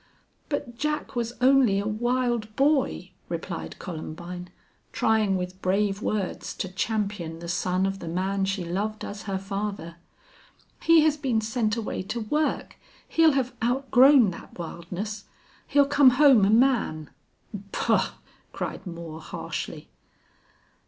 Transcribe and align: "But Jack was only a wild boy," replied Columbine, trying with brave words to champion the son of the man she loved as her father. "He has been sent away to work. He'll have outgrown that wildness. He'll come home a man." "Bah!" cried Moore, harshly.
"But 0.49 0.75
Jack 0.79 1.15
was 1.15 1.33
only 1.41 1.77
a 1.77 1.85
wild 1.85 2.55
boy," 2.55 3.11
replied 3.29 3.77
Columbine, 3.77 4.49
trying 4.91 5.37
with 5.37 5.61
brave 5.61 6.01
words 6.01 6.55
to 6.55 6.69
champion 6.69 7.37
the 7.37 7.47
son 7.47 7.85
of 7.85 7.99
the 7.99 8.07
man 8.07 8.45
she 8.45 8.65
loved 8.65 9.05
as 9.05 9.21
her 9.29 9.37
father. 9.37 9.97
"He 10.81 11.01
has 11.01 11.17
been 11.17 11.39
sent 11.39 11.77
away 11.77 12.01
to 12.01 12.21
work. 12.21 12.77
He'll 13.07 13.33
have 13.33 13.53
outgrown 13.63 14.31
that 14.31 14.57
wildness. 14.57 15.25
He'll 15.67 15.85
come 15.85 16.09
home 16.09 16.45
a 16.45 16.49
man." 16.49 17.11
"Bah!" 17.71 18.13
cried 18.53 18.87
Moore, 18.87 19.21
harshly. 19.21 19.87